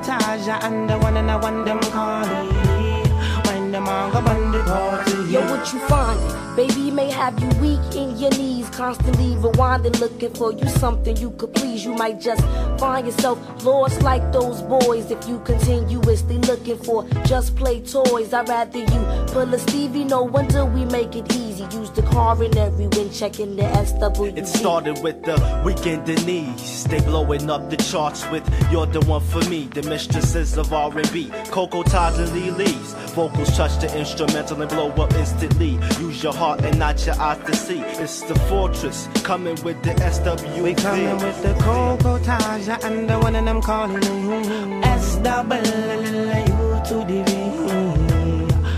Taja 0.02 0.64
and 0.64 0.89
the 0.89 0.97
one 0.97 1.18
and 1.18 1.30
I 1.30 1.36
want 1.36 1.66
them 1.66 1.80
call 1.80 2.24
it. 2.24 3.45
Mind 3.45 3.74
them 3.74 3.88
all 3.88 4.12
go 4.12 4.20
on 4.20 4.52
the 4.52 4.64
party. 4.64 5.19
Yo, 5.30 5.42
what 5.42 5.72
you 5.72 5.80
finding? 5.82 6.56
Baby, 6.56 6.90
may 6.90 7.12
have 7.12 7.40
you 7.40 7.48
weak 7.60 7.96
in 7.96 8.18
your 8.18 8.32
knees, 8.32 8.68
constantly 8.72 9.36
rewinding, 9.36 10.00
looking 10.00 10.34
for 10.34 10.52
you 10.52 10.68
something 10.68 11.16
you 11.18 11.30
could 11.30 11.54
please. 11.54 11.86
You 11.86 11.94
might 11.94 12.20
just 12.20 12.42
find 12.80 13.06
yourself 13.06 13.38
lost 13.64 14.02
like 14.02 14.32
those 14.34 14.64
boys 14.64 15.12
if 15.12 15.28
you 15.28 15.38
continuously 15.42 16.40
looking 16.40 16.80
for 16.80 17.08
just 17.26 17.56
play 17.56 17.80
toys. 17.82 18.34
I'd 18.34 18.50
rather 18.50 18.80
you 18.80 19.26
pull 19.28 19.54
a 19.54 19.60
Stevie, 19.60 20.04
no 20.04 20.24
wonder 20.24 20.66
we 20.66 20.86
make 20.86 21.16
it 21.16 21.32
easy. 21.36 21.64
Use 21.78 21.92
the 21.92 22.02
car 22.02 22.44
in 22.44 22.58
every 22.58 22.88
wind, 22.88 23.14
checking 23.14 23.56
the 23.56 23.68
SW. 23.86 24.36
It 24.36 24.48
started 24.48 25.00
with 25.04 25.22
the 25.26 25.62
weekend 25.64 26.08
Denise. 26.08 26.86
They 26.86 27.02
blowing 27.02 27.52
up 27.52 27.70
the 27.70 27.78
charts 27.78 28.28
with 28.32 28.44
You're 28.72 28.88
the 28.88 29.02
One 29.02 29.22
for 29.22 29.48
Me, 29.48 29.66
the 29.66 29.84
mistresses 29.84 30.58
of 30.58 30.74
R&B. 30.74 31.30
Coko 31.52 31.84
Taj 31.86 32.18
and 32.18 32.34
Lee 32.34 32.50
Lee's. 32.50 32.96
Vocals 33.14 33.56
touch 33.56 33.78
the 33.80 33.98
instrumental 33.98 34.62
and 34.62 34.70
blow 34.70 34.90
up 34.92 35.14
instantly. 35.20 35.78
Use 36.00 36.24
your 36.24 36.34
heart 36.34 36.62
and 36.62 36.80
not 36.80 37.06
your 37.06 37.20
eyes 37.20 37.44
to 37.46 37.54
see. 37.56 37.82
It's 38.04 38.22
the 38.22 38.36
fortress 38.50 39.08
coming 39.24 39.58
with 39.64 39.82
the 39.84 39.94
SW. 40.16 40.64
We 40.64 40.74
coming 40.74 41.18
with 41.18 41.42
the 41.44 41.54
Coko 41.66 42.18
Taja 42.20 42.84
and 42.84 43.10
the 43.10 43.20
one 43.20 43.36
and 43.36 43.50
I'm 43.50 43.62
calling 43.62 43.98
it. 43.98 44.86
S 44.86 45.18
double 45.18 45.54
L 45.54 46.06
L 46.06 46.50
U 46.56 46.70
to 46.90 46.98
the 47.10 47.20
V. 47.28 47.30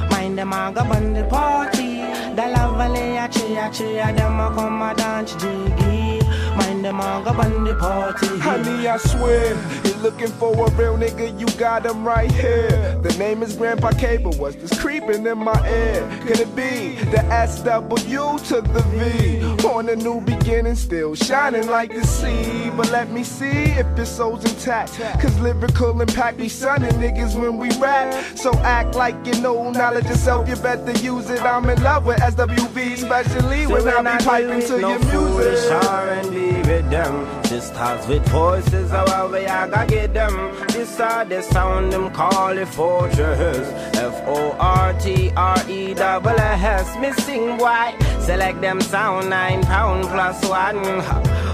Mind 0.10 0.38
them 0.38 0.54
all 0.54 0.72
go 0.72 0.82
on 0.82 1.14
the 1.14 1.24
party. 1.26 2.02
The 2.36 2.46
lovely 2.56 3.18
a 3.18 3.28
chia 3.30 3.70
chia 3.72 4.14
them 4.14 4.39
a 4.39 4.48
come 4.56 4.82
a 4.82 4.94
dance 4.96 5.36
jiggy. 5.36 6.22
Mind 6.58 6.84
them 6.84 7.00
all 7.02 7.22
go 7.24 7.32
on 7.32 7.64
the 7.64 7.76
party. 7.76 8.28
Honey, 8.39 8.88
I 8.88 8.98
swear, 8.98 9.56
you're 9.84 9.91
looking 10.02 10.28
for 10.28 10.52
a 10.54 10.72
real 10.72 10.97
nigga, 10.97 11.39
you 11.39 11.45
got 11.58 11.86
him 11.86 12.04
right 12.04 12.32
here. 12.32 12.99
The 13.02 13.16
name 13.18 13.43
is 13.43 13.56
Grandpa 13.56 13.91
K, 13.91 14.18
but 14.18 14.36
what's 14.38 14.56
this 14.56 14.80
creeping 14.80 15.26
in 15.26 15.38
my 15.38 15.70
ear? 15.70 16.20
Could 16.26 16.39
it 16.39 16.56
be 16.56 16.95
the 17.12 17.22
SW 17.45 18.43
to 18.49 18.62
the 18.62 18.82
V? 18.89 19.41
On 19.68 19.88
a 19.89 19.95
new 19.95 20.20
beginning, 20.22 20.76
still 20.76 21.16
shining 21.16 21.68
like 21.68 21.93
the 21.93 22.06
sea. 22.06 22.72
But 22.76 22.91
let 22.91 23.12
me 23.12 23.24
see 23.24 23.45
if 23.45 23.86
your 23.95 24.06
soul's 24.06 24.43
intact. 24.43 24.99
Cause 25.22 25.39
lyrical 25.39 26.02
impact 26.02 26.38
be 26.38 26.49
sunning 26.49 26.93
niggas 26.93 27.39
when 27.39 27.58
we 27.58 27.70
rap. 27.78 28.14
So 28.38 28.54
act 28.60 28.95
like 28.95 29.16
you 29.26 29.39
know 29.41 29.72
knowledge 29.72 30.06
yourself, 30.06 30.49
you 30.49 30.56
better 30.56 30.91
use 30.99 31.30
it. 31.30 31.41
I'm 31.41 31.70
in 31.70 31.82
love 31.84 32.06
with 32.06 32.20
SWV, 32.20 32.93
especially 32.93 33.68
when 33.68 33.88
I 33.88 34.18
be 34.18 34.26
piping 34.26 34.62
to 34.68 34.80
your 34.80 34.99
music. 34.99 35.72
R&B 35.72 36.62
rhythm 36.64 37.41
Sisters 37.52 38.08
with 38.08 38.26
voices, 38.30 38.91
how 38.91 39.28
we 39.28 39.45
I 39.45 39.68
gotta 39.68 39.91
get 39.92 40.14
them 40.14 40.36
This 40.70 41.00
are 41.00 41.26
the 41.26 41.42
sound 41.42 41.92
them 41.92 42.10
call 42.12 42.58
it 42.58 42.68
fortress 42.68 43.68
F-O-R-T-R-E 43.98 45.94
double 45.94 46.39
S 46.39 46.98
Missing 47.00 47.58
boy 47.58 47.94
Select 48.20 48.62
them 48.62 48.80
sound 48.80 49.30
nine 49.30 49.62
pound 49.64 50.06
plus 50.06 50.39
one 50.48 50.82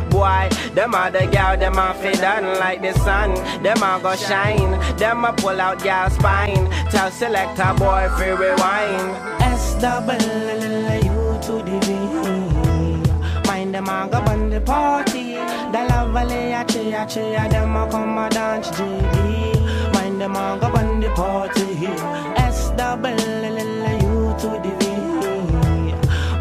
Boy, 0.09 0.47
them 0.73 0.95
are 0.95 1.11
the 1.11 1.27
gal, 1.27 1.57
them 1.57 1.77
are 1.77 1.93
fit 1.93 2.19
done 2.19 2.59
like 2.59 2.81
the 2.81 2.93
sun. 3.05 3.35
Them 3.61 3.83
are 3.83 3.99
go 3.99 4.15
shine, 4.15 4.71
them 4.97 5.25
a 5.25 5.33
pull 5.33 5.59
out 5.59 5.83
gal 5.83 6.09
spine. 6.09 6.69
Tell 6.89 7.11
select 7.11 7.59
a 7.59 7.73
boy 7.73 8.07
free 8.15 8.31
rewind. 8.31 9.11
S 9.41 9.75
double 9.81 10.13
U 10.13 11.39
to 11.45 11.55
the 11.67 11.77
V. 11.85 13.47
Mind 13.47 13.75
them 13.75 13.89
all 13.89 14.07
go 14.07 14.19
on 14.19 14.49
the 14.49 14.61
party. 14.61 15.35
The 15.73 15.86
lovely 16.17 16.51
a 16.51 16.63
chia 16.65 17.05
chia 17.07 17.47
them 17.49 17.75
a 17.75 17.87
come 17.91 18.17
a 18.17 18.29
dance 18.29 18.69
JD. 18.71 19.93
Mind 19.93 20.19
them 20.21 20.35
all 20.35 20.57
go 20.57 20.67
on 20.67 20.99
the 20.99 21.09
party. 21.09 21.87
S 22.35 22.71
double 22.77 23.07
L 23.07 23.57
L 23.57 23.85
U 24.03 24.35
to 24.41 24.49
the 24.63 24.71
V. 24.79 24.81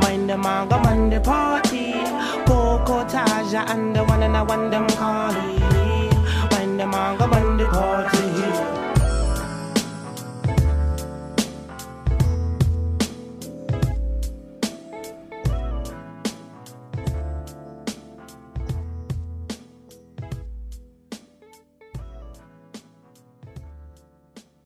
Mind 0.01 0.29
them 0.31 0.47
all 0.47 0.67
go 0.67 0.77
on 0.77 1.11
the 1.11 1.21
party. 1.21 1.93
Coko 2.47 3.05
Taja 3.13 3.69
and 3.69 3.95
the 3.95 4.05
one 4.05 4.23
and 4.23 4.37
I 4.37 4.43
want 4.43 4.71
them 4.71 4.87
call. 4.89 5.33
Mind 6.53 6.81
them 6.81 6.95
all 6.95 7.17
go 7.17 7.25
on 7.25 7.56